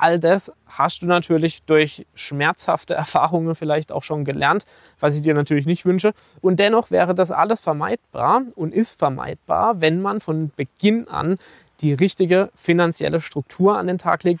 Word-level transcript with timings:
All 0.00 0.18
das 0.18 0.50
hast 0.66 1.02
du 1.02 1.06
natürlich 1.06 1.62
durch 1.64 2.06
schmerzhafte 2.14 2.94
Erfahrungen 3.04 3.54
vielleicht 3.54 3.92
auch 3.92 4.02
schon 4.02 4.24
gelernt, 4.24 4.64
was 4.98 5.14
ich 5.14 5.20
dir 5.20 5.34
natürlich 5.34 5.66
nicht 5.66 5.84
wünsche. 5.84 6.14
Und 6.40 6.58
dennoch 6.58 6.90
wäre 6.90 7.14
das 7.14 7.30
alles 7.30 7.60
vermeidbar 7.60 8.44
und 8.54 8.72
ist 8.72 8.98
vermeidbar, 8.98 9.82
wenn 9.82 10.00
man 10.00 10.20
von 10.20 10.52
Beginn 10.56 11.06
an 11.06 11.36
die 11.82 11.92
richtige 11.92 12.48
finanzielle 12.54 13.20
Struktur 13.20 13.76
an 13.76 13.88
den 13.88 13.98
Tag 13.98 14.22
legt. 14.22 14.40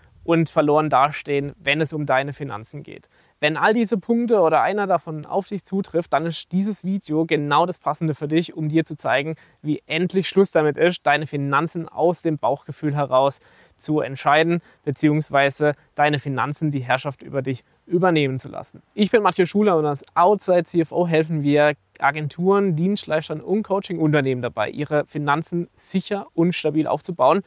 und 0.23 0.49
verloren 0.49 0.89
dastehen, 0.89 1.53
wenn 1.57 1.81
es 1.81 1.93
um 1.93 2.05
deine 2.05 2.33
Finanzen 2.33 2.83
geht. 2.83 3.09
Wenn 3.39 3.57
all 3.57 3.73
diese 3.73 3.97
Punkte 3.97 4.39
oder 4.39 4.61
einer 4.61 4.85
davon 4.85 5.25
auf 5.25 5.47
dich 5.47 5.65
zutrifft, 5.65 6.13
dann 6.13 6.27
ist 6.27 6.51
dieses 6.51 6.83
Video 6.83 7.25
genau 7.25 7.65
das 7.65 7.79
Passende 7.79 8.13
für 8.13 8.27
dich, 8.27 8.55
um 8.55 8.69
dir 8.69 8.85
zu 8.85 8.95
zeigen, 8.95 9.35
wie 9.63 9.81
endlich 9.87 10.29
Schluss 10.29 10.51
damit 10.51 10.77
ist, 10.77 11.07
deine 11.07 11.25
Finanzen 11.25 11.89
aus 11.89 12.21
dem 12.21 12.37
Bauchgefühl 12.37 12.93
heraus 12.93 13.39
zu 13.77 13.99
entscheiden, 13.99 14.61
beziehungsweise 14.83 15.73
deine 15.95 16.19
Finanzen 16.19 16.69
die 16.69 16.81
Herrschaft 16.81 17.23
über 17.23 17.41
dich 17.41 17.63
übernehmen 17.87 18.39
zu 18.39 18.47
lassen. 18.47 18.83
Ich 18.93 19.09
bin 19.09 19.23
Matthias 19.23 19.49
Schuler 19.49 19.75
und 19.75 19.87
als 19.87 20.05
Outside 20.13 20.65
CFO 20.65 21.07
helfen 21.07 21.41
wir 21.41 21.73
Agenturen, 21.99 22.75
Dienstleistern 22.75 23.41
und 23.41 23.63
Coaching-Unternehmen 23.63 24.41
dabei, 24.43 24.69
ihre 24.69 25.05
Finanzen 25.05 25.67
sicher 25.75 26.27
und 26.33 26.53
stabil 26.53 26.87
aufzubauen. 26.87 27.41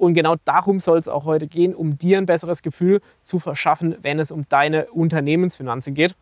Und 0.00 0.14
genau 0.14 0.36
darum 0.46 0.80
soll 0.80 0.98
es 0.98 1.08
auch 1.08 1.26
heute 1.26 1.46
gehen, 1.46 1.74
um 1.74 1.98
dir 1.98 2.16
ein 2.16 2.24
besseres 2.24 2.62
Gefühl 2.62 3.02
zu 3.22 3.38
verschaffen, 3.38 3.96
wenn 4.00 4.18
es 4.18 4.30
um 4.30 4.46
deine 4.48 4.86
Unternehmensfinanzen 4.86 5.92
geht. 5.92 6.16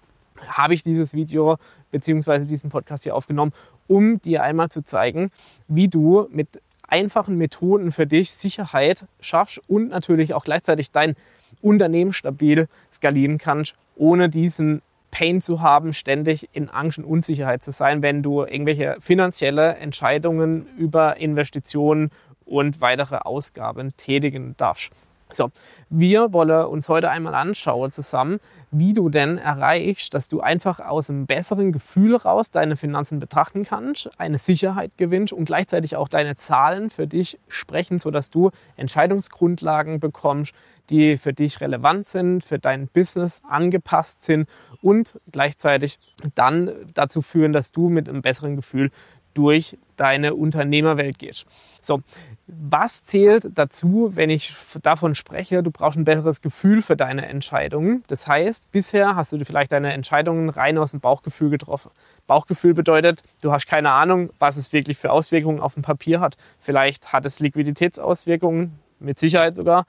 Habe 0.48 0.74
ich 0.74 0.82
dieses 0.82 1.14
Video 1.14 1.58
bzw. 1.92 2.44
diesen 2.44 2.70
Podcast 2.70 3.04
hier 3.04 3.14
aufgenommen, 3.14 3.52
um 3.86 4.20
dir 4.20 4.42
einmal 4.42 4.68
zu 4.68 4.82
zeigen, 4.82 5.30
wie 5.68 5.86
du 5.86 6.26
mit 6.32 6.60
einfachen 6.88 7.36
Methoden 7.36 7.92
für 7.92 8.08
dich 8.08 8.32
Sicherheit 8.32 9.06
schaffst 9.20 9.60
und 9.68 9.90
natürlich 9.90 10.34
auch 10.34 10.42
gleichzeitig 10.42 10.90
dein 10.90 11.14
Unternehmen 11.62 12.12
stabil 12.12 12.66
skalieren 12.92 13.38
kannst, 13.38 13.76
ohne 13.94 14.28
diesen 14.28 14.82
Pain 15.12 15.40
zu 15.40 15.60
haben, 15.60 15.94
ständig 15.94 16.48
in 16.52 16.68
Angst 16.68 16.98
und 16.98 17.04
Unsicherheit 17.04 17.62
zu 17.62 17.70
sein, 17.70 18.02
wenn 18.02 18.22
du 18.22 18.42
irgendwelche 18.42 18.96
finanzielle 19.00 19.76
Entscheidungen 19.76 20.66
über 20.76 21.16
Investitionen 21.18 22.10
und 22.48 22.80
weitere 22.80 23.16
Ausgaben 23.16 23.96
tätigen 23.96 24.54
darfst. 24.56 24.90
So, 25.32 25.50
wir 25.90 26.32
wollen 26.32 26.66
uns 26.66 26.88
heute 26.88 27.10
einmal 27.10 27.34
anschauen 27.34 27.92
zusammen, 27.92 28.40
wie 28.70 28.94
du 28.94 29.10
denn 29.10 29.36
erreichst, 29.36 30.14
dass 30.14 30.28
du 30.28 30.40
einfach 30.40 30.80
aus 30.80 31.10
einem 31.10 31.26
besseren 31.26 31.72
Gefühl 31.72 32.16
raus 32.16 32.50
deine 32.50 32.76
Finanzen 32.76 33.18
betrachten 33.18 33.64
kannst, 33.64 34.10
eine 34.18 34.38
Sicherheit 34.38 34.92
gewinnst 34.96 35.32
und 35.34 35.44
gleichzeitig 35.44 35.96
auch 35.96 36.08
deine 36.08 36.36
Zahlen 36.36 36.90
für 36.90 37.06
dich 37.06 37.38
sprechen, 37.48 37.98
sodass 37.98 38.30
du 38.30 38.50
Entscheidungsgrundlagen 38.76 40.00
bekommst, 40.00 40.54
die 40.88 41.18
für 41.18 41.34
dich 41.34 41.60
relevant 41.60 42.06
sind, 42.06 42.42
für 42.42 42.58
dein 42.58 42.88
Business 42.88 43.42
angepasst 43.46 44.24
sind 44.24 44.48
und 44.80 45.12
gleichzeitig 45.30 45.98
dann 46.34 46.72
dazu 46.94 47.20
führen, 47.20 47.52
dass 47.52 47.72
du 47.72 47.90
mit 47.90 48.08
einem 48.08 48.22
besseren 48.22 48.56
Gefühl 48.56 48.90
durch 49.38 49.78
deine 49.96 50.34
Unternehmerwelt 50.34 51.20
gehst. 51.20 51.46
So, 51.80 52.02
was 52.48 53.04
zählt 53.04 53.48
dazu, 53.54 54.10
wenn 54.16 54.30
ich 54.30 54.52
davon 54.82 55.14
spreche, 55.14 55.62
du 55.62 55.70
brauchst 55.70 55.96
ein 55.96 56.04
besseres 56.04 56.42
Gefühl 56.42 56.82
für 56.82 56.96
deine 56.96 57.26
Entscheidungen? 57.26 58.02
Das 58.08 58.26
heißt, 58.26 58.72
bisher 58.72 59.14
hast 59.14 59.32
du 59.32 59.44
vielleicht 59.44 59.70
deine 59.70 59.92
Entscheidungen 59.92 60.48
rein 60.48 60.76
aus 60.76 60.90
dem 60.90 60.98
Bauchgefühl 60.98 61.50
getroffen. 61.50 61.92
Bauchgefühl 62.26 62.74
bedeutet, 62.74 63.22
du 63.42 63.52
hast 63.52 63.68
keine 63.68 63.92
Ahnung, 63.92 64.30
was 64.40 64.56
es 64.56 64.72
wirklich 64.72 64.98
für 64.98 65.12
Auswirkungen 65.12 65.60
auf 65.60 65.74
dem 65.74 65.84
Papier 65.84 66.18
hat. 66.18 66.36
Vielleicht 66.58 67.12
hat 67.12 67.24
es 67.24 67.38
Liquiditätsauswirkungen, 67.38 68.76
mit 68.98 69.20
Sicherheit 69.20 69.54
sogar 69.54 69.86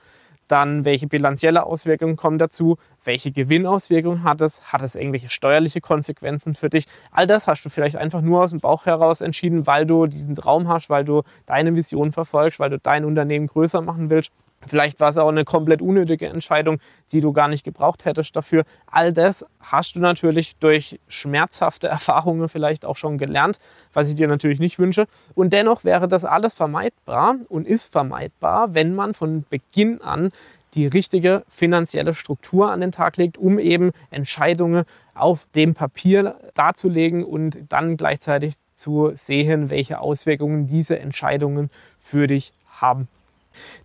dann 0.49 0.83
welche 0.83 1.07
bilanzielle 1.07 1.63
Auswirkungen 1.63 2.15
kommen 2.15 2.37
dazu, 2.37 2.77
welche 3.03 3.31
Gewinnauswirkungen 3.31 4.23
hat 4.23 4.41
es, 4.41 4.61
hat 4.73 4.81
es 4.81 4.95
irgendwelche 4.95 5.29
steuerliche 5.29 5.79
Konsequenzen 5.79 6.55
für 6.55 6.69
dich. 6.69 6.85
All 7.11 7.27
das 7.27 7.47
hast 7.47 7.63
du 7.63 7.69
vielleicht 7.69 7.95
einfach 7.95 8.21
nur 8.21 8.43
aus 8.43 8.51
dem 8.51 8.59
Bauch 8.59 8.85
heraus 8.85 9.21
entschieden, 9.21 9.67
weil 9.67 9.85
du 9.85 10.07
diesen 10.07 10.35
Traum 10.35 10.67
hast, 10.67 10.89
weil 10.89 11.05
du 11.05 11.23
deine 11.45 11.75
Vision 11.75 12.11
verfolgst, 12.11 12.59
weil 12.59 12.69
du 12.69 12.79
dein 12.79 13.05
Unternehmen 13.05 13.47
größer 13.47 13.81
machen 13.81 14.09
willst. 14.09 14.31
Vielleicht 14.67 14.99
war 14.99 15.09
es 15.09 15.17
auch 15.17 15.29
eine 15.29 15.45
komplett 15.45 15.81
unnötige 15.81 16.27
Entscheidung, 16.27 16.79
die 17.11 17.21
du 17.21 17.31
gar 17.31 17.47
nicht 17.47 17.63
gebraucht 17.63 18.05
hättest 18.05 18.35
dafür. 18.35 18.65
All 18.87 19.13
das 19.13 19.45
hast 19.61 19.95
du 19.95 19.99
natürlich 19.99 20.57
durch 20.57 20.99
schmerzhafte 21.07 21.87
Erfahrungen 21.89 22.49
vielleicht 22.49 22.85
auch 22.85 22.97
schon 22.97 23.17
gelernt, 23.17 23.59
was 23.93 24.09
ich 24.09 24.15
dir 24.15 24.27
natürlich 24.27 24.59
nicht 24.59 24.79
wünsche. 24.79 25.07
Und 25.35 25.53
dennoch 25.53 25.83
wäre 25.83 26.07
das 26.07 26.25
alles 26.25 26.55
vermeidbar 26.55 27.35
und 27.47 27.67
ist 27.67 27.91
vermeidbar, 27.91 28.73
wenn 28.75 28.95
man 28.95 29.13
von 29.13 29.45
Beginn 29.49 30.01
an 30.01 30.31
die 30.75 30.85
richtige 30.85 31.43
finanzielle 31.49 32.13
Struktur 32.13 32.71
an 32.71 32.81
den 32.81 32.91
Tag 32.91 33.17
legt, 33.17 33.37
um 33.37 33.57
eben 33.57 33.91
Entscheidungen 34.11 34.85
auf 35.15 35.47
dem 35.55 35.73
Papier 35.73 36.35
darzulegen 36.53 37.23
und 37.23 37.57
dann 37.69 37.97
gleichzeitig 37.97 38.55
zu 38.75 39.11
sehen, 39.15 39.69
welche 39.69 39.99
Auswirkungen 39.99 40.67
diese 40.67 40.99
Entscheidungen 40.99 41.69
für 41.99 42.27
dich 42.27 42.53
haben. 42.67 43.07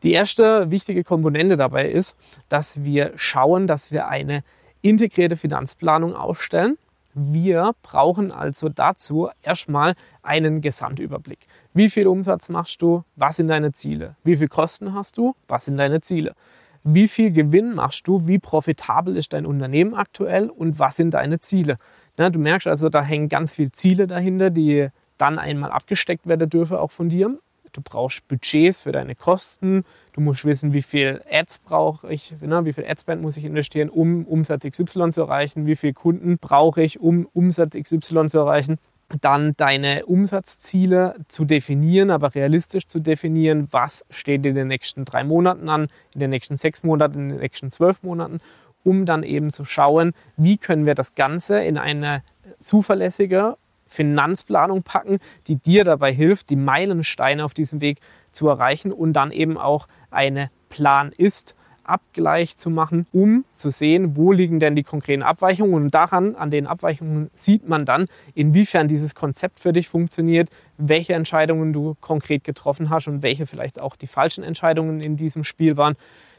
Die 0.03 0.13
erste 0.13 0.71
wichtige 0.71 1.05
Komponente 1.05 1.57
dabei 1.57 1.89
ist, 1.89 2.17
dass 2.49 2.85
wir 2.85 3.13
schauen, 3.17 3.67
dass 3.67 3.93
wir 3.93 4.09
eine 4.09 4.45
integrierte 4.83 5.37
Finanzplanung 5.37 6.15
aufstellen. 6.15 6.77
Wir 7.15 7.75
brauchen 7.83 8.33
also 8.33 8.69
dazu 8.69 9.29
erstmal 9.43 9.95
einen 10.23 10.61
Gesamtüberblick. 10.61 11.39
Wie 11.73 11.89
viel 11.89 12.07
Umsatz 12.09 12.49
machst 12.49 12.83
du? 12.83 13.05
Was 13.17 13.37
sind 13.37 13.49
deine 13.49 13.73
Ziele? 13.73 14.17
Wie 14.25 14.37
viel 14.37 14.49
Kosten 14.49 14.95
hast 14.95 15.17
du? 15.17 15.35
Was 15.47 15.65
sind 15.67 15.77
deine 15.77 16.01
Ziele? 16.01 16.35
Wie 16.83 17.09
viel 17.09 17.31
Gewinn 17.31 17.75
machst 17.75 18.07
du? 18.07 18.27
Wie 18.27 18.39
profitabel 18.39 19.17
ist 19.17 19.33
dein 19.33 19.47
Unternehmen 19.47 19.95
aktuell? 19.95 20.51
Und 20.51 20.79
was 20.79 20.97
sind 20.97 21.15
deine 21.15 21.41
Ziele? 21.41 21.79
Na, 22.17 22.31
du 22.31 22.39
merkst 22.39 22.67
also, 22.67 22.89
da 22.89 23.03
hängen 23.03 23.29
ganz 23.29 23.55
viele 23.55 23.73
Ziele 23.73 24.07
dahinter, 24.07 24.51
die 24.51 24.89
dann 25.17 25.39
einmal 25.39 25.71
abgesteckt 25.71 26.27
werden 26.27 26.51
dürfen, 26.51 26.77
auch 26.77 26.91
von 26.91 27.09
dir 27.09 27.39
du 27.75 27.83
brauchst 27.83 28.27
Budgets 28.29 28.81
für 28.81 28.93
deine 28.93 29.15
Kosten, 29.15 29.85
du 30.13 30.21
musst 30.21 30.45
wissen, 30.45 30.73
wie 30.73 30.83
viel 30.83 31.21
Ads 31.31 31.59
brauche 31.59 32.13
ich, 32.13 32.35
ne, 32.41 32.65
wie 32.65 32.73
viel 32.73 32.87
Adspend 32.87 33.21
muss 33.21 33.37
ich 33.37 33.45
investieren, 33.45 33.91
um 33.91 34.25
Umsatz 34.25 34.65
XY 34.65 35.11
zu 35.11 35.23
erreichen, 35.23 35.67
wie 35.67 35.77
viele 35.77 35.93
Kunden 35.93 36.39
brauche 36.39 36.83
ich, 36.83 37.01
um 37.01 37.29
Umsatz 37.35 37.75
XY 37.75 38.27
zu 38.29 38.39
erreichen. 38.39 38.79
Dann 39.21 39.55
deine 39.57 40.07
Umsatzziele 40.07 41.17
zu 41.29 41.45
definieren, 41.45 42.11
aber 42.11 42.35
realistisch 42.35 42.87
zu 42.87 43.01
definieren, 43.01 43.69
was 43.71 44.07
steht 44.09 44.47
in 44.47 44.55
den 44.55 44.69
nächsten 44.69 45.05
drei 45.05 45.25
Monaten 45.25 45.69
an, 45.69 45.89
in 46.15 46.21
den 46.21 46.31
nächsten 46.31 46.57
sechs 46.57 46.83
Monaten, 46.83 47.21
in 47.21 47.29
den 47.29 47.39
nächsten 47.39 47.71
zwölf 47.71 48.03
Monaten, 48.03 48.41
um 48.83 49.05
dann 49.05 49.23
eben 49.23 49.53
zu 49.53 49.65
schauen, 49.65 50.15
wie 50.37 50.57
können 50.57 50.87
wir 50.87 50.95
das 50.95 51.15
Ganze 51.15 51.63
in 51.63 51.77
eine 51.77 52.23
zuverlässige 52.61 53.57
Finanzplanung 53.95 54.83
packen, 54.83 55.19
die 55.47 55.57
dir 55.57 55.85
dabei 55.85 56.13
hilft, 56.13 56.51
die 56.51 56.57
Meilensteine 56.57 57.45
auf 57.45 57.55
diesem 57.55 57.81
Weg 57.81 57.99
zu 58.33 58.49
erreichen 58.49 58.93
und 58.93 59.13
dann 59.13 59.31
eben 59.31 59.57
auch 59.57 59.87
eine 60.11 60.51
Plan 60.69 61.13
ist. 61.17 61.57
Abgleich 61.87 62.57
zu 62.57 62.71
machen, 62.71 63.07
um 63.13 63.45
zu 63.57 63.69
sehen, 63.69 64.17
wo 64.17 64.33
liegen 64.33 64.59
denn 64.59 64.75
die 64.75 64.83
konkreten 64.83 65.23
Abweichungen. 65.23 65.75
Und 65.75 65.95
daran, 65.95 66.35
an 66.35 66.51
den 66.51 66.67
Abweichungen, 66.67 67.31
sieht 67.35 67.69
man 67.69 67.85
dann, 67.85 68.07
inwiefern 68.35 68.89
dieses 68.89 69.15
Konzept 69.15 69.61
für 69.61 69.75
dich 69.75 69.91
funktioniert, 69.91 70.49
welche 70.79 71.13
Entscheidungen 71.13 71.75
du 71.75 71.95
konkret 72.01 72.43
getroffen 72.43 72.89
hast 72.89 73.07
und 73.07 73.23
welche 73.23 73.47
vielleicht 73.47 73.83
auch 73.83 73.97
die 73.97 74.07
falschen 74.07 74.43
Entscheidungen 74.43 75.01
in 75.01 75.17
diesem 75.17 75.45
Spiel 75.45 75.77
waren. 75.77 75.97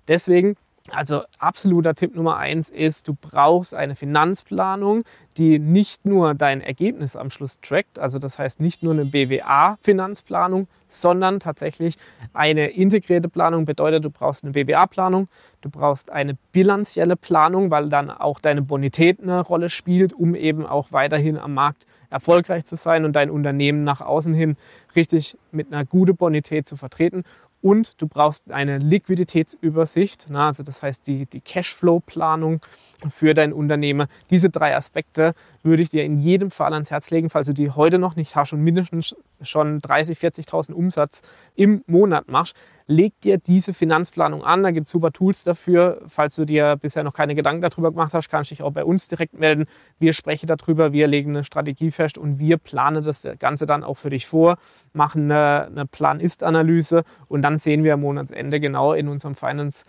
Deswegen 0.07 0.55
also 0.91 1.23
absoluter 1.39 1.95
Tipp 1.95 2.15
Nummer 2.15 2.37
eins 2.37 2.69
ist, 2.69 3.07
du 3.07 3.15
brauchst 3.15 3.73
eine 3.73 3.95
Finanzplanung, 3.95 5.03
die 5.37 5.57
nicht 5.57 6.05
nur 6.05 6.35
dein 6.35 6.61
Ergebnis 6.61 7.15
am 7.15 7.31
Schluss 7.31 7.59
trackt, 7.59 7.97
also 7.97 8.19
das 8.19 8.37
heißt 8.37 8.59
nicht 8.59 8.83
nur 8.83 8.93
eine 8.93 9.05
BWA-Finanzplanung, 9.05 10.67
sondern 10.89 11.39
tatsächlich 11.39 11.97
eine 12.33 12.67
integrierte 12.67 13.29
Planung 13.29 13.65
bedeutet, 13.65 14.05
du 14.05 14.09
brauchst 14.09 14.43
eine 14.43 14.53
BWA-Planung, 14.53 15.27
du 15.61 15.69
brauchst 15.69 16.11
eine 16.11 16.37
bilanzielle 16.51 17.15
Planung, 17.15 17.71
weil 17.71 17.89
dann 17.89 18.09
auch 18.09 18.39
deine 18.39 18.61
Bonität 18.61 19.21
eine 19.21 19.41
Rolle 19.41 19.69
spielt, 19.69 20.13
um 20.13 20.35
eben 20.35 20.65
auch 20.65 20.91
weiterhin 20.91 21.37
am 21.37 21.53
Markt 21.53 21.85
erfolgreich 22.09 22.65
zu 22.65 22.77
sein 22.77 23.03
und 23.03 23.13
dein 23.13 23.29
Unternehmen 23.29 23.83
nach 23.83 24.01
außen 24.01 24.33
hin 24.33 24.55
richtig 24.95 25.37
mit 25.51 25.73
einer 25.73 25.83
guten 25.83 26.15
Bonität 26.15 26.67
zu 26.67 26.77
vertreten. 26.77 27.23
Und 27.61 27.99
du 28.01 28.07
brauchst 28.07 28.51
eine 28.51 28.77
Liquiditätsübersicht, 28.77 30.27
na, 30.29 30.47
also 30.47 30.63
das 30.63 30.81
heißt 30.81 31.07
die, 31.07 31.25
die 31.25 31.41
Cashflow-Planung 31.41 32.61
für 33.11 33.33
dein 33.33 33.53
Unternehmen. 33.53 34.07
Diese 34.29 34.49
drei 34.49 34.75
Aspekte 34.75 35.33
würde 35.63 35.81
ich 35.81 35.89
dir 35.89 36.03
in 36.03 36.19
jedem 36.19 36.51
Fall 36.51 36.73
ans 36.73 36.91
Herz 36.91 37.11
legen, 37.11 37.29
falls 37.29 37.47
du 37.47 37.53
die 37.53 37.71
heute 37.71 37.99
noch 37.99 38.15
nicht 38.15 38.35
hast 38.35 38.53
und 38.53 38.61
mindestens 38.61 39.15
schon 39.41 39.81
30.000, 39.81 40.47
40.000 40.47 40.73
Umsatz 40.73 41.21
im 41.55 41.83
Monat 41.87 42.27
machst. 42.29 42.55
Leg 42.87 43.19
dir 43.21 43.39
diese 43.39 43.73
Finanzplanung 43.73 44.43
an, 44.43 44.61
da 44.61 44.69
gibt 44.69 44.85
es 44.85 44.91
super 44.91 45.11
Tools 45.11 45.43
dafür. 45.43 46.03
Falls 46.07 46.35
du 46.35 46.45
dir 46.45 46.75
bisher 46.79 47.03
noch 47.03 47.15
keine 47.15 47.33
Gedanken 47.33 47.63
darüber 47.63 47.89
gemacht 47.89 48.13
hast, 48.13 48.29
kannst 48.29 48.51
du 48.51 48.55
dich 48.55 48.61
auch 48.61 48.73
bei 48.73 48.85
uns 48.85 49.07
direkt 49.07 49.39
melden. 49.39 49.65
Wir 49.97 50.13
sprechen 50.13 50.45
darüber, 50.45 50.93
wir 50.93 51.07
legen 51.07 51.31
eine 51.31 51.43
Strategie 51.43 51.89
fest 51.89 52.19
und 52.19 52.37
wir 52.37 52.57
planen 52.57 53.03
das 53.03 53.27
Ganze 53.39 53.65
dann 53.65 53.83
auch 53.83 53.97
für 53.97 54.11
dich 54.11 54.27
vor, 54.27 54.57
machen 54.93 55.31
eine, 55.31 55.65
eine 55.65 55.85
Plan-Ist-Analyse 55.87 57.05
und 57.27 57.41
dann 57.41 57.57
sehen 57.57 57.83
wir 57.83 57.95
am 57.95 58.01
Monatsende 58.01 58.59
genau 58.59 58.93
in 58.93 59.07
unserem 59.07 59.33
Finance 59.33 59.83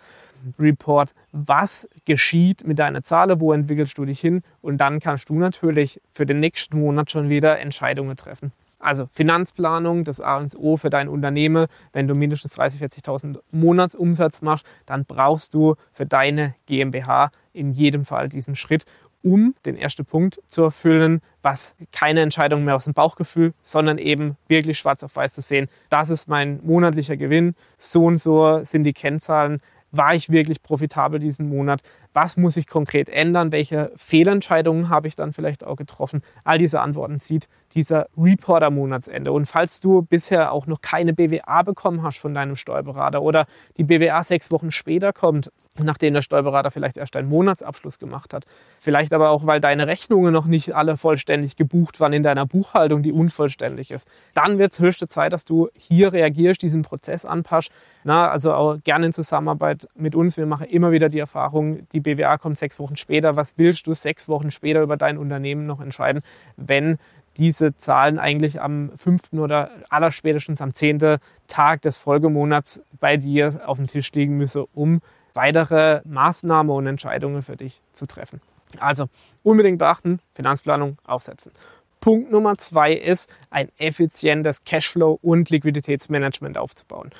Report, 0.59 1.13
was 1.31 1.87
geschieht 2.05 2.65
mit 2.65 2.79
deiner 2.79 3.03
Zahl, 3.03 3.39
wo 3.39 3.53
entwickelst 3.53 3.97
du 3.97 4.05
dich 4.05 4.19
hin 4.19 4.43
und 4.61 4.77
dann 4.77 4.99
kannst 4.99 5.29
du 5.29 5.35
natürlich 5.35 6.01
für 6.13 6.25
den 6.25 6.39
nächsten 6.39 6.79
Monat 6.79 7.11
schon 7.11 7.29
wieder 7.29 7.59
Entscheidungen 7.59 8.15
treffen. 8.17 8.51
Also 8.79 9.07
Finanzplanung, 9.11 10.03
das 10.03 10.21
A 10.21 10.37
und 10.37 10.55
O 10.55 10.77
für 10.77 10.89
dein 10.89 11.09
Unternehmen. 11.09 11.67
Wenn 11.93 12.07
du 12.07 12.13
mindestens 12.13 12.57
30.000, 12.59 13.03
40.000 13.03 13.39
Monatsumsatz 13.51 14.41
machst, 14.41 14.65
dann 14.85 15.05
brauchst 15.05 15.53
du 15.53 15.75
für 15.93 16.05
deine 16.05 16.53
GmbH 16.67 17.31
in 17.53 17.71
jedem 17.71 18.05
Fall 18.05 18.29
diesen 18.29 18.55
Schritt, 18.55 18.85
um 19.23 19.55
den 19.65 19.75
ersten 19.75 20.05
Punkt 20.05 20.39
zu 20.47 20.63
erfüllen, 20.63 21.21
was 21.41 21.75
keine 21.91 22.21
Entscheidung 22.21 22.63
mehr 22.63 22.75
aus 22.75 22.83
dem 22.83 22.93
Bauchgefühl, 22.93 23.53
sondern 23.63 23.97
eben 23.97 24.37
wirklich 24.47 24.77
schwarz 24.77 25.03
auf 25.03 25.15
weiß 25.15 25.33
zu 25.33 25.41
sehen. 25.41 25.69
Das 25.89 26.09
ist 26.11 26.27
mein 26.27 26.59
monatlicher 26.63 27.17
Gewinn. 27.17 27.55
So 27.79 28.05
und 28.05 28.19
so 28.19 28.63
sind 28.63 28.83
die 28.83 28.93
Kennzahlen 28.93 29.59
war 29.97 30.15
ich 30.15 30.29
wirklich 30.29 30.61
profitabel 30.61 31.19
diesen 31.19 31.49
Monat? 31.49 31.81
Was 32.19 32.35
muss 32.35 32.57
ich 32.57 32.65
konkret 32.65 33.09
ändern? 33.09 33.51
Welche 33.51 33.91
Fehlentscheidungen 33.95 34.89
habe 34.89 35.07
ich 35.07 35.15
dann 35.15 35.33
vielleicht 35.33 35.63
auch 35.63 35.75
getroffen? 35.75 36.23
All 36.43 36.57
diese 36.57 36.81
Antworten 36.81 37.19
sieht 37.19 37.47
dieser 37.73 38.07
Report 38.17 38.63
am 38.63 38.73
Monatsende. 38.73 39.31
Und 39.31 39.45
falls 39.45 39.81
du 39.81 40.01
bisher 40.01 40.51
auch 40.51 40.65
noch 40.65 40.81
keine 40.81 41.13
BWA 41.13 41.61
bekommen 41.61 42.01
hast 42.01 42.17
von 42.17 42.33
deinem 42.33 42.55
Steuerberater 42.55 43.21
oder 43.21 43.45
die 43.77 43.83
BWA 43.83 44.23
sechs 44.23 44.49
Wochen 44.49 44.71
später 44.71 45.13
kommt, 45.13 45.51
nachdem 45.83 46.13
der 46.13 46.21
Steuerberater 46.21 46.71
vielleicht 46.71 46.97
erst 46.97 47.15
einen 47.15 47.29
Monatsabschluss 47.29 47.99
gemacht 47.99 48.33
hat. 48.33 48.45
Vielleicht 48.79 49.13
aber 49.13 49.29
auch, 49.29 49.45
weil 49.45 49.59
deine 49.59 49.87
Rechnungen 49.87 50.33
noch 50.33 50.45
nicht 50.45 50.75
alle 50.75 50.97
vollständig 50.97 51.55
gebucht 51.55 51.99
waren 51.99 52.13
in 52.13 52.23
deiner 52.23 52.45
Buchhaltung, 52.45 53.03
die 53.03 53.11
unvollständig 53.11 53.91
ist. 53.91 54.09
Dann 54.33 54.57
wird 54.57 54.73
es 54.73 54.79
höchste 54.79 55.07
Zeit, 55.07 55.33
dass 55.33 55.45
du 55.45 55.69
hier 55.75 56.13
reagierst, 56.13 56.61
diesen 56.61 56.81
Prozess 56.81 57.25
anpasst. 57.25 57.71
Na, 58.03 58.29
also 58.29 58.53
auch 58.53 58.77
gerne 58.83 59.07
in 59.07 59.13
Zusammenarbeit 59.13 59.87
mit 59.95 60.15
uns. 60.15 60.37
Wir 60.37 60.45
machen 60.45 60.67
immer 60.67 60.91
wieder 60.91 61.09
die 61.09 61.19
Erfahrung, 61.19 61.87
die 61.89 61.99
BWA 62.15 62.37
kommt 62.37 62.57
sechs 62.57 62.79
Wochen 62.79 62.95
später. 62.95 63.35
Was 63.35 63.57
willst 63.57 63.87
du 63.87 63.93
sechs 63.93 64.29
Wochen 64.29 64.51
später 64.51 64.81
über 64.81 64.95
dein 64.95 65.17
Unternehmen 65.17 65.65
noch 65.65 65.81
entscheiden, 65.81 66.21
wenn 66.55 66.97
diese 67.37 67.77
Zahlen 67.77 68.17
eigentlich 68.17 68.61
am 68.61 68.91
fünften 68.97 69.39
oder 69.39 69.69
allerspätestens 69.89 70.61
am 70.61 70.73
zehnten 70.73 71.17
Tag 71.47 71.81
des 71.81 71.97
Folgemonats 71.97 72.81
bei 72.99 73.17
dir 73.17 73.61
auf 73.65 73.77
dem 73.77 73.87
Tisch 73.87 74.11
liegen 74.13 74.37
müssen, 74.37 74.65
um 74.73 75.01
weitere 75.33 76.01
Maßnahmen 76.05 76.75
und 76.75 76.87
Entscheidungen 76.87 77.43
für 77.43 77.57
dich 77.57 77.81
zu 77.93 78.07
treffen. 78.07 78.41
Also 78.79 79.07
unbedingt 79.43 79.77
beachten, 79.77 80.19
Finanzplanung 80.33 80.97
aufsetzen. 81.05 81.51
Punkt 81.99 82.31
Nummer 82.31 82.57
zwei 82.57 82.93
ist, 82.93 83.29
ein 83.49 83.69
effizientes 83.77 84.65
Cashflow- 84.65 85.19
und 85.21 85.49
Liquiditätsmanagement 85.49 86.57
aufzubauen. 86.57 87.11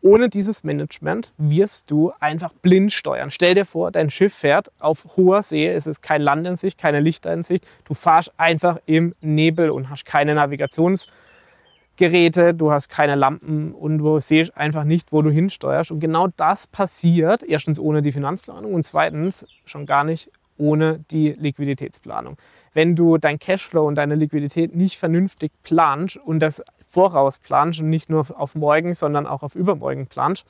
Ohne 0.00 0.28
dieses 0.28 0.62
Management 0.62 1.32
wirst 1.38 1.90
du 1.90 2.12
einfach 2.20 2.52
blind 2.52 2.92
steuern. 2.92 3.30
Stell 3.30 3.54
dir 3.54 3.64
vor, 3.64 3.90
dein 3.90 4.10
Schiff 4.10 4.34
fährt 4.34 4.70
auf 4.78 5.06
hoher 5.16 5.42
See, 5.42 5.66
es 5.66 5.86
ist 5.86 6.02
kein 6.02 6.22
Land 6.22 6.46
in 6.46 6.56
Sicht, 6.56 6.78
keine 6.78 7.00
Lichter 7.00 7.32
in 7.32 7.42
Sicht. 7.42 7.66
Du 7.84 7.94
fahrst 7.94 8.32
einfach 8.36 8.78
im 8.86 9.14
Nebel 9.20 9.70
und 9.70 9.90
hast 9.90 10.04
keine 10.04 10.34
Navigations- 10.34 11.08
Geräte, 11.98 12.54
du 12.54 12.70
hast 12.70 12.88
keine 12.88 13.16
Lampen 13.16 13.72
und 13.72 13.98
du 13.98 14.20
siehst 14.20 14.56
einfach 14.56 14.84
nicht, 14.84 15.12
wo 15.12 15.20
du 15.20 15.30
hinsteuerst. 15.30 15.90
Und 15.90 15.98
genau 15.98 16.28
das 16.36 16.68
passiert 16.68 17.42
erstens 17.42 17.78
ohne 17.78 18.02
die 18.02 18.12
Finanzplanung 18.12 18.72
und 18.72 18.84
zweitens 18.84 19.46
schon 19.64 19.84
gar 19.84 20.04
nicht 20.04 20.30
ohne 20.56 21.00
die 21.10 21.30
Liquiditätsplanung. 21.32 22.36
Wenn 22.72 22.94
du 22.94 23.18
dein 23.18 23.40
Cashflow 23.40 23.86
und 23.86 23.96
deine 23.96 24.14
Liquidität 24.14 24.76
nicht 24.76 24.96
vernünftig 24.96 25.50
planst 25.64 26.16
und 26.16 26.38
das 26.38 26.62
voraus 26.88 27.38
planst 27.38 27.80
und 27.80 27.90
nicht 27.90 28.10
nur 28.10 28.26
auf 28.38 28.54
morgen, 28.54 28.94
sondern 28.94 29.26
auch 29.26 29.42
auf 29.42 29.54
übermorgen 29.54 30.06
planst, 30.06 30.46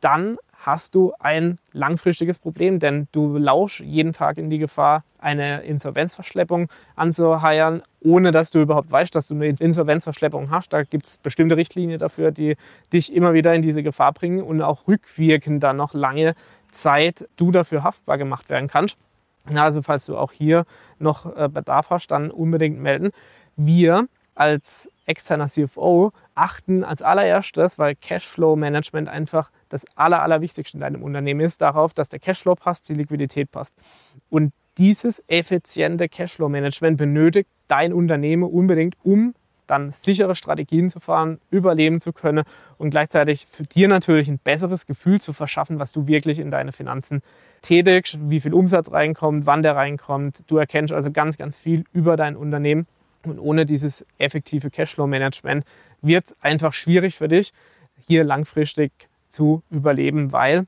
dann 0.00 0.36
hast 0.66 0.94
du 0.94 1.12
ein 1.18 1.58
langfristiges 1.72 2.38
Problem, 2.38 2.78
denn 2.78 3.08
du 3.12 3.36
lauschst 3.36 3.80
jeden 3.80 4.12
Tag 4.12 4.38
in 4.38 4.48
die 4.48 4.58
Gefahr, 4.58 5.04
eine 5.18 5.62
Insolvenzverschleppung 5.62 6.68
anzuheiern, 6.96 7.82
ohne 8.00 8.32
dass 8.32 8.50
du 8.50 8.60
überhaupt 8.60 8.90
weißt, 8.90 9.14
dass 9.14 9.28
du 9.28 9.34
eine 9.34 9.48
Insolvenzverschleppung 9.48 10.50
hast. 10.50 10.72
Da 10.72 10.82
gibt 10.82 11.06
es 11.06 11.18
bestimmte 11.18 11.56
Richtlinien 11.56 11.98
dafür, 11.98 12.30
die 12.30 12.56
dich 12.92 13.14
immer 13.14 13.34
wieder 13.34 13.54
in 13.54 13.62
diese 13.62 13.82
Gefahr 13.82 14.12
bringen 14.12 14.42
und 14.42 14.62
auch 14.62 14.86
rückwirkend 14.88 15.62
dann 15.62 15.76
noch 15.76 15.94
lange 15.94 16.34
Zeit 16.72 17.28
du 17.36 17.50
dafür 17.50 17.82
haftbar 17.82 18.18
gemacht 18.18 18.48
werden 18.48 18.68
kannst. 18.68 18.96
Also 19.54 19.82
falls 19.82 20.06
du 20.06 20.16
auch 20.16 20.32
hier 20.32 20.64
noch 20.98 21.36
äh, 21.36 21.48
Bedarf 21.48 21.90
hast, 21.90 22.08
dann 22.08 22.30
unbedingt 22.30 22.78
melden. 22.78 23.10
Wir 23.56 24.08
als 24.34 24.90
externer 25.06 25.48
CFO 25.48 26.12
achten 26.34 26.84
als 26.84 27.02
allererstes, 27.02 27.78
weil 27.78 27.94
Cashflow 27.94 28.56
Management 28.56 29.08
einfach 29.08 29.50
das 29.68 29.84
Aller, 29.96 30.22
Allerwichtigste 30.22 30.76
in 30.76 30.80
deinem 30.80 31.02
Unternehmen 31.02 31.40
ist, 31.40 31.60
darauf, 31.60 31.94
dass 31.94 32.08
der 32.08 32.20
Cashflow 32.20 32.54
passt, 32.54 32.88
die 32.88 32.94
Liquidität 32.94 33.50
passt. 33.50 33.74
Und 34.30 34.52
dieses 34.78 35.22
effiziente 35.28 36.08
Cashflow-Management 36.08 36.96
benötigt 36.96 37.48
dein 37.68 37.92
Unternehmen 37.92 38.42
unbedingt, 38.42 38.96
um 39.04 39.34
dann 39.66 39.92
sichere 39.92 40.34
Strategien 40.34 40.90
zu 40.90 41.00
fahren, 41.00 41.40
überleben 41.50 42.00
zu 42.00 42.12
können 42.12 42.44
und 42.76 42.90
gleichzeitig 42.90 43.46
für 43.50 43.62
dir 43.62 43.88
natürlich 43.88 44.28
ein 44.28 44.38
besseres 44.38 44.86
Gefühl 44.86 45.20
zu 45.20 45.32
verschaffen, 45.32 45.78
was 45.78 45.92
du 45.92 46.06
wirklich 46.06 46.38
in 46.38 46.50
deine 46.50 46.72
Finanzen 46.72 47.22
tätigst, 47.62 48.18
wie 48.28 48.40
viel 48.40 48.52
Umsatz 48.52 48.90
reinkommt, 48.90 49.46
wann 49.46 49.62
der 49.62 49.74
reinkommt. 49.74 50.44
Du 50.48 50.58
erkennst 50.58 50.92
also 50.92 51.10
ganz, 51.10 51.38
ganz 51.38 51.58
viel 51.58 51.84
über 51.92 52.16
dein 52.16 52.36
Unternehmen 52.36 52.86
und 53.26 53.38
ohne 53.38 53.66
dieses 53.66 54.04
effektive 54.18 54.70
Cashflow-Management 54.70 55.64
wird 56.02 56.26
es 56.26 56.42
einfach 56.42 56.72
schwierig 56.72 57.16
für 57.16 57.28
dich, 57.28 57.52
hier 58.06 58.24
langfristig 58.24 58.92
zu 59.28 59.62
überleben, 59.70 60.32
weil 60.32 60.66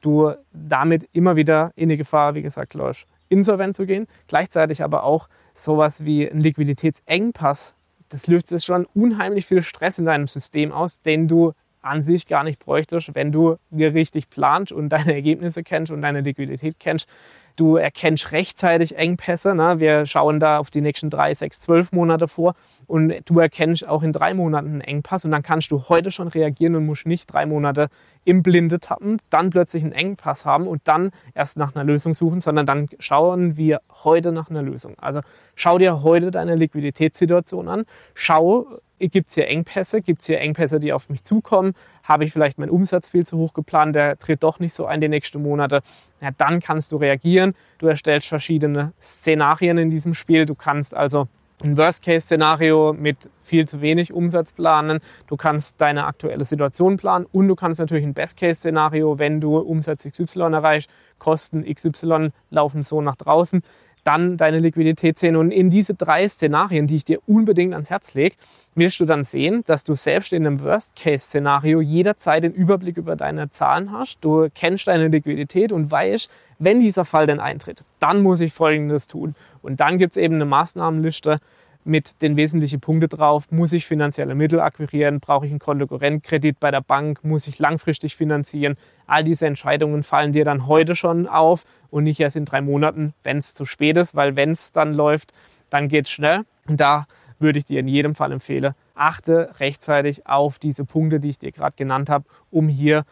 du 0.00 0.32
damit 0.52 1.08
immer 1.12 1.36
wieder 1.36 1.72
in 1.76 1.88
die 1.88 1.96
Gefahr, 1.96 2.34
wie 2.34 2.42
gesagt, 2.42 2.74
läufst, 2.74 3.06
insolvent 3.28 3.76
zu 3.76 3.86
gehen. 3.86 4.06
Gleichzeitig 4.28 4.82
aber 4.82 5.04
auch 5.04 5.28
sowas 5.54 6.04
wie 6.04 6.28
ein 6.28 6.40
Liquiditätsengpass. 6.40 7.74
Das 8.08 8.26
löst 8.26 8.50
jetzt 8.50 8.64
schon 8.64 8.86
unheimlich 8.94 9.46
viel 9.46 9.62
Stress 9.62 9.98
in 9.98 10.06
deinem 10.06 10.26
System 10.26 10.72
aus, 10.72 11.00
den 11.02 11.28
du 11.28 11.52
an 11.82 12.02
sich 12.02 12.26
gar 12.26 12.44
nicht 12.44 12.58
bräuchtest, 12.58 13.14
wenn 13.14 13.32
du 13.32 13.56
richtig 13.72 14.28
planst 14.28 14.72
und 14.72 14.88
deine 14.90 15.14
Ergebnisse 15.14 15.62
kennst 15.62 15.92
und 15.92 16.02
deine 16.02 16.20
Liquidität 16.20 16.76
kennst. 16.78 17.08
Du 17.56 17.76
erkennst 17.76 18.32
rechtzeitig 18.32 18.96
Engpässe. 18.96 19.54
Ne? 19.54 19.80
Wir 19.80 20.06
schauen 20.06 20.40
da 20.40 20.58
auf 20.58 20.70
die 20.70 20.80
nächsten 20.80 21.10
drei, 21.10 21.34
sechs, 21.34 21.60
zwölf 21.60 21.92
Monate 21.92 22.28
vor 22.28 22.54
und 22.90 23.14
du 23.24 23.38
erkennst 23.38 23.86
auch 23.86 24.02
in 24.02 24.12
drei 24.12 24.34
Monaten 24.34 24.66
einen 24.66 24.80
Engpass 24.80 25.24
und 25.24 25.30
dann 25.30 25.44
kannst 25.44 25.70
du 25.70 25.84
heute 25.88 26.10
schon 26.10 26.26
reagieren 26.26 26.74
und 26.74 26.86
musst 26.86 27.06
nicht 27.06 27.32
drei 27.32 27.46
Monate 27.46 27.88
im 28.24 28.42
Blinde 28.42 28.80
tappen, 28.80 29.18
dann 29.30 29.50
plötzlich 29.50 29.84
einen 29.84 29.92
Engpass 29.92 30.44
haben 30.44 30.66
und 30.66 30.82
dann 30.84 31.12
erst 31.32 31.56
nach 31.56 31.74
einer 31.74 31.84
Lösung 31.84 32.14
suchen, 32.14 32.40
sondern 32.40 32.66
dann 32.66 32.88
schauen 32.98 33.56
wir 33.56 33.80
heute 34.02 34.32
nach 34.32 34.50
einer 34.50 34.62
Lösung. 34.62 34.98
Also 34.98 35.20
schau 35.54 35.78
dir 35.78 36.02
heute 36.02 36.32
deine 36.32 36.56
Liquiditätssituation 36.56 37.68
an, 37.68 37.84
schau, 38.14 38.66
gibt 38.98 39.28
es 39.28 39.36
hier 39.36 39.46
Engpässe, 39.46 40.02
gibt 40.02 40.22
es 40.22 40.26
hier 40.26 40.40
Engpässe, 40.40 40.80
die 40.80 40.92
auf 40.92 41.08
mich 41.08 41.22
zukommen, 41.22 41.74
habe 42.02 42.24
ich 42.24 42.32
vielleicht 42.32 42.58
meinen 42.58 42.70
Umsatz 42.70 43.08
viel 43.08 43.24
zu 43.24 43.38
hoch 43.38 43.54
geplant, 43.54 43.94
der 43.94 44.18
tritt 44.18 44.42
doch 44.42 44.58
nicht 44.58 44.74
so 44.74 44.86
ein 44.86 45.00
die 45.00 45.08
nächsten 45.08 45.40
Monate, 45.40 45.82
ja, 46.20 46.30
dann 46.36 46.58
kannst 46.58 46.90
du 46.90 46.96
reagieren. 46.96 47.54
Du 47.78 47.86
erstellst 47.86 48.26
verschiedene 48.26 48.92
Szenarien 49.00 49.78
in 49.78 49.90
diesem 49.90 50.14
Spiel, 50.14 50.44
du 50.44 50.56
kannst 50.56 50.92
also 50.92 51.28
ein 51.62 51.76
Worst-Case-Szenario 51.76 52.92
mit 52.92 53.30
viel 53.42 53.66
zu 53.68 53.80
wenig 53.80 54.12
Umsatz 54.12 54.52
planen. 54.52 55.00
Du 55.26 55.36
kannst 55.36 55.80
deine 55.80 56.06
aktuelle 56.06 56.44
Situation 56.44 56.96
planen 56.96 57.26
und 57.30 57.48
du 57.48 57.54
kannst 57.54 57.80
natürlich 57.80 58.04
ein 58.04 58.14
Best-Case-Szenario, 58.14 59.18
wenn 59.18 59.40
du 59.40 59.58
Umsatz 59.58 60.08
XY 60.10 60.40
erreichst, 60.52 60.90
Kosten 61.18 61.64
XY 61.64 62.30
laufen 62.50 62.82
so 62.82 63.02
nach 63.02 63.16
draußen, 63.16 63.62
dann 64.04 64.36
deine 64.36 64.58
Liquidität 64.58 65.18
sehen. 65.18 65.36
Und 65.36 65.50
in 65.50 65.70
diese 65.70 65.94
drei 65.94 66.26
Szenarien, 66.26 66.86
die 66.86 66.96
ich 66.96 67.04
dir 67.04 67.20
unbedingt 67.26 67.74
ans 67.74 67.90
Herz 67.90 68.14
lege, 68.14 68.36
wirst 68.74 69.00
du 69.00 69.04
dann 69.04 69.24
sehen, 69.24 69.62
dass 69.66 69.84
du 69.84 69.94
selbst 69.94 70.32
in 70.32 70.46
einem 70.46 70.62
Worst-Case-Szenario 70.62 71.80
jederzeit 71.80 72.44
den 72.44 72.52
Überblick 72.52 72.96
über 72.96 73.16
deine 73.16 73.50
Zahlen 73.50 73.92
hast. 73.92 74.18
Du 74.20 74.48
kennst 74.54 74.86
deine 74.86 75.08
Liquidität 75.08 75.72
und 75.72 75.90
weißt, 75.90 76.30
wenn 76.58 76.80
dieser 76.80 77.04
Fall 77.04 77.26
denn 77.26 77.40
eintritt, 77.40 77.84
dann 77.98 78.22
muss 78.22 78.40
ich 78.40 78.52
Folgendes 78.52 79.08
tun. 79.08 79.34
Und 79.62 79.80
dann 79.80 79.98
gibt 79.98 80.12
es 80.12 80.16
eben 80.16 80.36
eine 80.36 80.44
Maßnahmenliste, 80.44 81.40
mit 81.84 82.20
den 82.22 82.36
wesentlichen 82.36 82.80
Punkten 82.80 83.08
drauf. 83.08 83.50
Muss 83.50 83.72
ich 83.72 83.86
finanzielle 83.86 84.34
Mittel 84.34 84.60
akquirieren? 84.60 85.20
Brauche 85.20 85.46
ich 85.46 85.52
einen 85.52 85.60
Kontokorrentkredit 85.60 86.60
bei 86.60 86.70
der 86.70 86.82
Bank? 86.82 87.24
Muss 87.24 87.46
ich 87.46 87.58
langfristig 87.58 88.16
finanzieren? 88.16 88.76
All 89.06 89.24
diese 89.24 89.46
Entscheidungen 89.46 90.02
fallen 90.02 90.32
dir 90.32 90.44
dann 90.44 90.66
heute 90.66 90.94
schon 90.94 91.26
auf 91.26 91.64
und 91.90 92.04
nicht 92.04 92.20
erst 92.20 92.36
in 92.36 92.44
drei 92.44 92.60
Monaten, 92.60 93.14
wenn 93.24 93.38
es 93.38 93.54
zu 93.54 93.64
spät 93.64 93.96
ist, 93.96 94.14
weil 94.14 94.36
wenn 94.36 94.50
es 94.50 94.72
dann 94.72 94.94
läuft, 94.94 95.32
dann 95.70 95.88
geht 95.88 96.06
es 96.06 96.12
schnell. 96.12 96.42
Und 96.68 96.80
da 96.80 97.06
würde 97.40 97.58
ich 97.58 97.64
dir 97.64 97.80
in 97.80 97.88
jedem 97.88 98.14
Fall 98.14 98.32
empfehlen, 98.32 98.74
achte 98.94 99.54
rechtzeitig 99.58 100.26
auf 100.26 100.58
diese 100.58 100.84
Punkte, 100.84 101.20
die 101.20 101.30
ich 101.30 101.38
dir 101.38 101.52
gerade 101.52 101.76
genannt 101.76 102.10
habe, 102.10 102.24
um 102.50 102.68
hier 102.68 103.04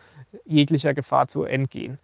jeglicher 0.45 0.95
Gefahr 0.95 1.29
zu 1.29 1.45
entgehen. 1.45 1.99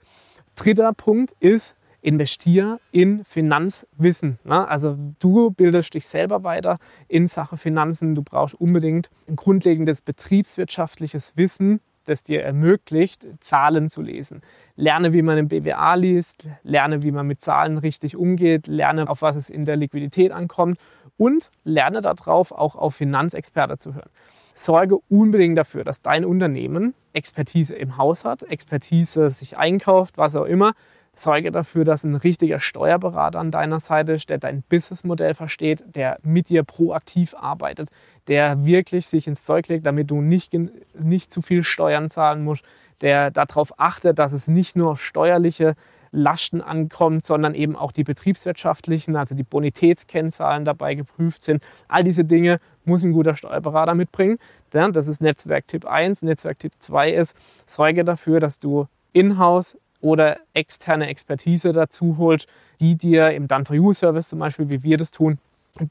Dritter 0.56 0.92
Punkt 0.92 1.34
ist, 1.40 1.76
investiere 2.00 2.80
in 2.92 3.24
Finanzwissen. 3.24 4.38
Ne? 4.44 4.68
Also 4.68 4.96
du 5.18 5.50
bildest 5.50 5.94
dich 5.94 6.06
selber 6.06 6.44
weiter 6.44 6.78
in 7.08 7.28
Sachen 7.28 7.56
Finanzen. 7.56 8.14
Du 8.14 8.22
brauchst 8.22 8.54
unbedingt 8.54 9.10
ein 9.26 9.36
grundlegendes 9.36 10.02
betriebswirtschaftliches 10.02 11.32
Wissen, 11.36 11.80
das 12.04 12.22
dir 12.22 12.42
ermöglicht, 12.42 13.26
Zahlen 13.40 13.90
zu 13.90 14.02
lesen. 14.02 14.42
Lerne, 14.76 15.12
wie 15.12 15.22
man 15.22 15.38
im 15.38 15.48
BWA 15.48 15.94
liest, 15.94 16.48
lerne, 16.62 17.02
wie 17.02 17.12
man 17.12 17.26
mit 17.26 17.40
Zahlen 17.40 17.78
richtig 17.78 18.16
umgeht, 18.16 18.66
lerne, 18.66 19.08
auf 19.08 19.22
was 19.22 19.36
es 19.36 19.50
in 19.50 19.64
der 19.64 19.76
Liquidität 19.76 20.32
ankommt 20.32 20.78
und 21.16 21.50
lerne 21.64 22.00
darauf, 22.00 22.52
auch 22.52 22.74
auf 22.76 22.94
Finanzexperte 22.96 23.78
zu 23.78 23.94
hören. 23.94 24.10
Sorge 24.54 24.98
unbedingt 25.08 25.58
dafür, 25.58 25.84
dass 25.84 26.02
dein 26.02 26.24
Unternehmen 26.24 26.94
Expertise 27.12 27.74
im 27.74 27.96
Haus 27.96 28.24
hat, 28.24 28.44
Expertise 28.44 29.30
sich 29.30 29.56
einkauft, 29.56 30.16
was 30.16 30.36
auch 30.36 30.44
immer, 30.44 30.74
Sorge 31.16 31.52
dafür, 31.52 31.84
dass 31.84 32.04
ein 32.04 32.14
richtiger 32.14 32.60
Steuerberater 32.60 33.38
an 33.38 33.50
deiner 33.50 33.80
Seite 33.80 34.12
ist, 34.12 34.30
der 34.30 34.38
dein 34.38 34.62
Businessmodell 34.62 35.34
versteht, 35.34 35.84
der 35.86 36.18
mit 36.22 36.48
dir 36.48 36.64
proaktiv 36.64 37.34
arbeitet, 37.34 37.88
der 38.26 38.64
wirklich 38.64 39.06
sich 39.06 39.26
ins 39.26 39.44
Zeug 39.44 39.68
legt, 39.68 39.86
damit 39.86 40.10
du 40.10 40.20
nicht, 40.20 40.52
nicht 40.98 41.32
zu 41.32 41.42
viel 41.42 41.62
Steuern 41.62 42.10
zahlen 42.10 42.42
musst, 42.44 42.64
der 43.00 43.30
darauf 43.30 43.78
achtet, 43.78 44.18
dass 44.18 44.32
es 44.32 44.48
nicht 44.48 44.76
nur 44.76 44.92
auf 44.92 45.02
steuerliche 45.02 45.74
Lasten 46.10 46.60
ankommt, 46.60 47.26
sondern 47.26 47.54
eben 47.54 47.74
auch 47.74 47.90
die 47.90 48.04
betriebswirtschaftlichen, 48.04 49.16
also 49.16 49.34
die 49.34 49.42
Bonitätskennzahlen 49.42 50.64
dabei 50.64 50.94
geprüft 50.94 51.42
sind. 51.42 51.62
All 51.88 52.04
diese 52.04 52.24
Dinge 52.24 52.60
muss 52.84 53.02
ein 53.02 53.12
guter 53.12 53.34
Steuerberater 53.34 53.94
mitbringen. 53.94 54.38
Das 54.70 55.08
ist 55.08 55.20
Netzwerktipp 55.20 55.84
1. 55.84 56.22
Netzwerktipp 56.22 56.72
2 56.78 57.10
ist, 57.14 57.36
sorge 57.66 58.04
dafür, 58.04 58.38
dass 58.38 58.60
du 58.60 58.86
in-house 59.12 59.76
oder 60.04 60.36
externe 60.52 61.08
Expertise 61.08 61.72
dazu 61.72 62.18
holt, 62.18 62.46
die 62.78 62.94
dir 62.94 63.30
im 63.30 63.48
Done-for-You-Service 63.48 64.28
zum 64.28 64.38
Beispiel, 64.38 64.68
wie 64.68 64.82
wir 64.82 64.98
das 64.98 65.10
tun, 65.10 65.38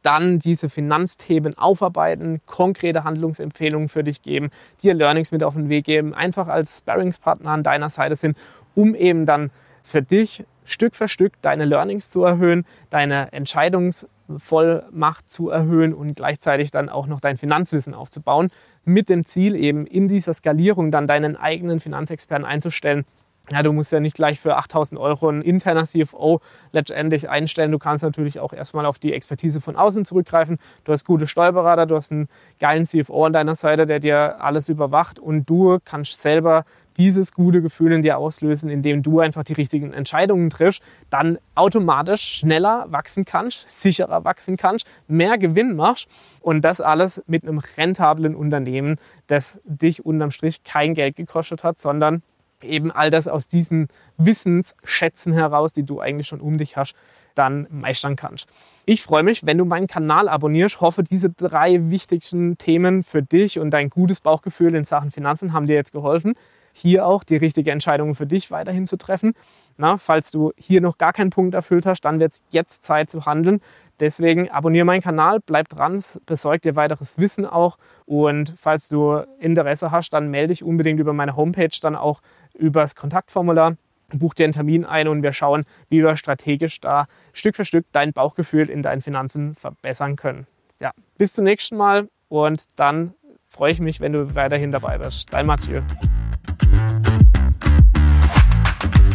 dann 0.03 0.39
diese 0.39 0.69
Finanzthemen 0.69 1.57
aufarbeiten, 1.57 2.39
konkrete 2.45 3.03
Handlungsempfehlungen 3.03 3.89
für 3.89 4.03
dich 4.03 4.21
geben, 4.21 4.51
dir 4.81 4.93
Learnings 4.93 5.31
mit 5.31 5.43
auf 5.43 5.55
den 5.55 5.67
Weg 5.67 5.85
geben, 5.85 6.13
einfach 6.13 6.47
als 6.47 6.77
Sparringspartner 6.77 7.49
an 7.49 7.63
deiner 7.63 7.89
Seite 7.89 8.15
sind, 8.15 8.37
um 8.75 8.93
eben 8.95 9.25
dann 9.25 9.49
für 9.81 10.03
dich 10.03 10.45
Stück 10.63 10.95
für 10.95 11.07
Stück 11.09 11.33
deine 11.41 11.65
Learnings 11.65 12.09
zu 12.11 12.23
erhöhen, 12.23 12.65
deine 12.91 13.33
Entscheidungsvollmacht 13.33 15.29
zu 15.29 15.49
erhöhen 15.49 15.93
und 15.93 16.15
gleichzeitig 16.15 16.71
dann 16.71 16.87
auch 16.87 17.07
noch 17.07 17.19
dein 17.19 17.37
Finanzwissen 17.37 17.93
aufzubauen, 17.93 18.51
mit 18.85 19.09
dem 19.09 19.25
Ziel 19.25 19.55
eben 19.55 19.85
in 19.87 20.07
dieser 20.07 20.33
Skalierung 20.33 20.91
dann 20.91 21.07
deinen 21.07 21.35
eigenen 21.35 21.81
Finanzexperten 21.81 22.45
einzustellen, 22.45 23.05
ja, 23.51 23.61
du 23.61 23.73
musst 23.73 23.91
ja 23.91 23.99
nicht 23.99 24.15
gleich 24.15 24.39
für 24.39 24.55
8000 24.55 24.99
Euro 24.99 25.29
ein 25.29 25.41
interner 25.41 25.83
CFO 25.83 26.39
letztendlich 26.71 27.29
einstellen. 27.29 27.73
Du 27.73 27.79
kannst 27.79 28.03
natürlich 28.03 28.39
auch 28.39 28.53
erstmal 28.53 28.85
auf 28.85 28.99
die 28.99 29.11
Expertise 29.11 29.59
von 29.59 29.75
außen 29.75 30.05
zurückgreifen. 30.05 30.59
Du 30.85 30.93
hast 30.93 31.03
gute 31.03 31.27
Steuerberater, 31.27 31.85
du 31.85 31.97
hast 31.97 32.11
einen 32.11 32.29
geilen 32.59 32.85
CFO 32.85 33.25
an 33.25 33.33
deiner 33.33 33.55
Seite, 33.55 33.85
der 33.85 33.99
dir 33.99 34.41
alles 34.41 34.69
überwacht 34.69 35.19
und 35.19 35.49
du 35.49 35.79
kannst 35.83 36.21
selber 36.21 36.63
dieses 36.95 37.33
gute 37.33 37.61
Gefühl 37.61 37.91
in 37.91 38.01
dir 38.01 38.17
auslösen, 38.17 38.69
indem 38.69 39.03
du 39.03 39.19
einfach 39.19 39.43
die 39.43 39.53
richtigen 39.53 39.93
Entscheidungen 39.93 40.49
triffst, 40.49 40.81
dann 41.09 41.37
automatisch 41.55 42.21
schneller 42.21 42.85
wachsen 42.89 43.25
kannst, 43.25 43.69
sicherer 43.69 44.23
wachsen 44.23 44.57
kannst, 44.57 44.87
mehr 45.07 45.37
Gewinn 45.37 45.75
machst 45.75 46.07
und 46.39 46.61
das 46.61 46.81
alles 46.81 47.21
mit 47.27 47.43
einem 47.43 47.61
rentablen 47.77 48.35
Unternehmen, 48.35 48.99
das 49.27 49.59
dich 49.65 50.05
unterm 50.05 50.31
Strich 50.31 50.63
kein 50.63 50.93
Geld 50.93 51.15
gekostet 51.15 51.63
hat, 51.63 51.81
sondern 51.81 52.21
eben 52.63 52.91
all 52.91 53.09
das 53.09 53.27
aus 53.27 53.47
diesen 53.47 53.87
Wissensschätzen 54.17 55.33
heraus, 55.33 55.73
die 55.73 55.83
du 55.83 55.99
eigentlich 55.99 56.27
schon 56.27 56.41
um 56.41 56.57
dich 56.57 56.77
hast, 56.77 56.95
dann 57.35 57.67
meistern 57.69 58.15
kannst. 58.15 58.47
Ich 58.85 59.01
freue 59.01 59.23
mich, 59.23 59.45
wenn 59.45 59.57
du 59.57 59.65
meinen 59.65 59.87
Kanal 59.87 60.29
abonnierst. 60.29 60.81
Hoffe, 60.81 61.03
diese 61.03 61.29
drei 61.29 61.89
wichtigsten 61.89 62.57
Themen 62.57 63.03
für 63.03 63.23
dich 63.23 63.59
und 63.59 63.71
dein 63.71 63.89
gutes 63.89 64.21
Bauchgefühl 64.21 64.75
in 64.75 64.85
Sachen 64.85 65.11
Finanzen 65.11 65.53
haben 65.53 65.67
dir 65.67 65.75
jetzt 65.75 65.93
geholfen, 65.93 66.35
hier 66.73 67.05
auch 67.05 67.23
die 67.23 67.37
richtige 67.37 67.71
Entscheidung 67.71 68.15
für 68.15 68.25
dich 68.25 68.51
weiterhin 68.51 68.87
zu 68.87 68.97
treffen. 68.97 69.33
Na, 69.77 69.97
falls 69.97 70.31
du 70.31 70.51
hier 70.57 70.81
noch 70.81 70.97
gar 70.97 71.13
keinen 71.13 71.29
Punkt 71.29 71.53
erfüllt 71.53 71.85
hast, 71.85 72.01
dann 72.01 72.19
wird 72.19 72.33
es 72.33 72.43
jetzt 72.49 72.83
Zeit 72.83 73.09
zu 73.11 73.25
handeln. 73.25 73.61
Deswegen 73.99 74.49
abonniere 74.49 74.85
meinen 74.85 75.01
Kanal, 75.01 75.39
bleib 75.39 75.69
dran, 75.69 76.03
besorg 76.25 76.63
dir 76.63 76.75
weiteres 76.75 77.17
Wissen 77.19 77.45
auch. 77.45 77.77
Und 78.05 78.55
falls 78.59 78.89
du 78.89 79.23
Interesse 79.39 79.91
hast, 79.91 80.09
dann 80.11 80.29
melde 80.29 80.49
dich 80.49 80.63
unbedingt 80.63 80.99
über 80.99 81.13
meine 81.13 81.35
Homepage 81.35 81.69
dann 81.79 81.95
auch 81.95 82.21
übers 82.53 82.95
Kontaktformular. 82.95 83.77
Buch 84.13 84.33
dir 84.33 84.43
einen 84.43 84.53
Termin 84.53 84.85
ein 84.85 85.07
und 85.07 85.23
wir 85.23 85.33
schauen, 85.33 85.65
wie 85.89 86.03
wir 86.03 86.17
strategisch 86.17 86.79
da 86.79 87.07
Stück 87.33 87.55
für 87.55 87.65
Stück 87.65 87.85
dein 87.91 88.13
Bauchgefühl 88.13 88.69
in 88.69 88.81
deinen 88.83 89.01
Finanzen 89.01 89.55
verbessern 89.55 90.15
können. 90.15 90.45
Ja, 90.79 90.91
bis 91.17 91.33
zum 91.33 91.45
nächsten 91.45 91.77
Mal 91.77 92.09
und 92.29 92.65
dann 92.75 93.13
freue 93.47 93.71
ich 93.71 93.79
mich, 93.79 93.99
wenn 94.01 94.13
du 94.13 94.35
weiterhin 94.35 94.71
dabei 94.71 94.97
bist. 94.97 95.33
Dein 95.33 95.45
Mathieu. 95.45 95.81